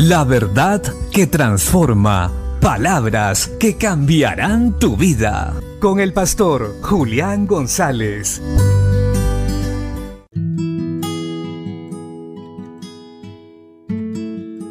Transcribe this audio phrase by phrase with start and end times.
[0.00, 2.32] La verdad que transforma.
[2.60, 5.60] Palabras que cambiarán tu vida.
[5.80, 8.40] Con el pastor Julián González.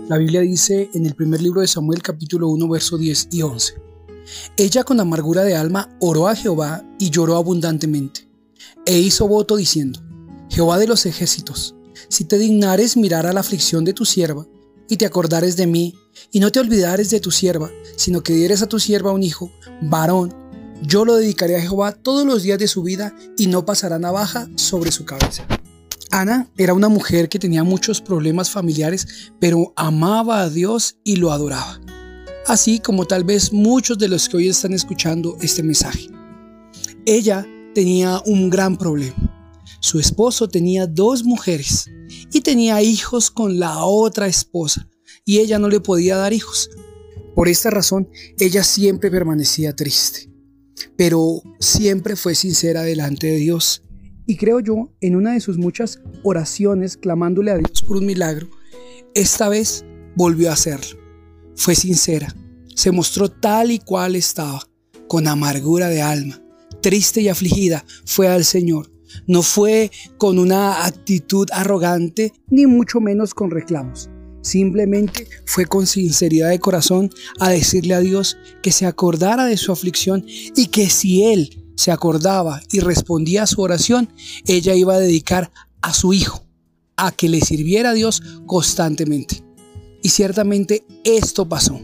[0.07, 3.73] La Biblia dice en el primer libro de Samuel capítulo 1 verso 10 y 11.
[4.55, 8.29] Ella con amargura de alma oró a Jehová y lloró abundantemente,
[8.85, 9.99] e hizo voto diciendo,
[10.49, 11.75] Jehová de los ejércitos,
[12.07, 14.47] si te dignares mirar a la aflicción de tu sierva,
[14.89, 15.95] y te acordares de mí,
[16.31, 19.51] y no te olvidares de tu sierva, sino que dieres a tu sierva un hijo,
[19.81, 20.33] varón,
[20.81, 24.47] yo lo dedicaré a Jehová todos los días de su vida, y no pasará navaja
[24.55, 25.45] sobre su cabeza.
[26.11, 31.31] Ana era una mujer que tenía muchos problemas familiares, pero amaba a Dios y lo
[31.31, 31.81] adoraba
[32.47, 36.07] así como tal vez muchos de los que hoy están escuchando este mensaje.
[37.05, 39.15] Ella tenía un gran problema.
[39.79, 41.89] Su esposo tenía dos mujeres
[42.31, 44.89] y tenía hijos con la otra esposa
[45.25, 46.69] y ella no le podía dar hijos.
[47.35, 50.31] Por esta razón, ella siempre permanecía triste,
[50.95, 53.83] pero siempre fue sincera delante de Dios.
[54.25, 58.49] Y creo yo, en una de sus muchas oraciones clamándole a Dios por un milagro,
[59.13, 61.07] esta vez volvió a hacerlo
[61.57, 62.33] fue sincera,
[62.75, 64.69] se mostró tal y cual estaba,
[65.07, 66.39] con amargura de alma,
[66.81, 68.91] triste y afligida, fue al Señor.
[69.25, 74.09] No fue con una actitud arrogante, ni mucho menos con reclamos.
[74.41, 79.71] Simplemente fue con sinceridad de corazón a decirle a Dios que se acordara de su
[79.71, 84.09] aflicción y que si Él se acordaba y respondía a su oración,
[84.45, 86.43] ella iba a dedicar a su hijo
[86.95, 89.43] a que le sirviera a Dios constantemente.
[90.01, 91.79] Y ciertamente esto pasó.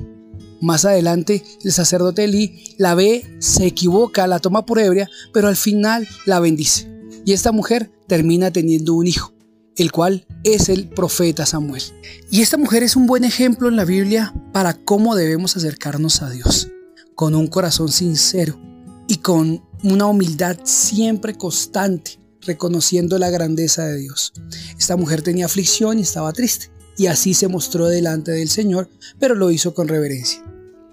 [0.61, 5.57] Más adelante, el sacerdote Eli la ve, se equivoca, la toma por ebria, pero al
[5.57, 6.92] final la bendice.
[7.25, 9.33] Y esta mujer termina teniendo un hijo,
[9.77, 11.83] el cual es el profeta Samuel.
[12.29, 16.29] Y esta mujer es un buen ejemplo en la Biblia para cómo debemos acercarnos a
[16.29, 16.69] Dios,
[17.15, 18.59] con un corazón sincero
[19.07, 24.33] y con una humildad siempre constante, reconociendo la grandeza de Dios.
[24.77, 28.89] Esta mujer tenía aflicción y estaba triste y así se mostró delante del Señor,
[29.19, 30.43] pero lo hizo con reverencia.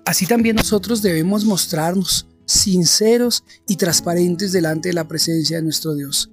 [0.05, 6.31] Así también nosotros debemos mostrarnos sinceros y transparentes delante de la presencia de nuestro Dios,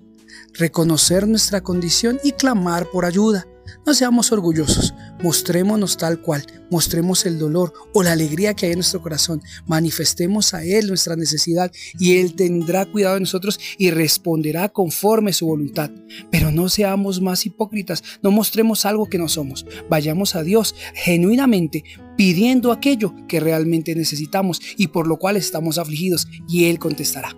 [0.53, 3.45] reconocer nuestra condición y clamar por ayuda,
[3.85, 8.79] no seamos orgullosos, mostrémonos tal cual, mostremos el dolor o la alegría que hay en
[8.79, 14.69] nuestro corazón, manifestemos a Él nuestra necesidad y Él tendrá cuidado de nosotros y responderá
[14.69, 15.91] conforme su voluntad.
[16.31, 21.83] Pero no seamos más hipócritas, no mostremos algo que no somos, vayamos a Dios genuinamente
[22.17, 27.35] pidiendo aquello que realmente necesitamos y por lo cual estamos afligidos y Él contestará.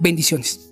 [0.00, 0.69] Bendiciones.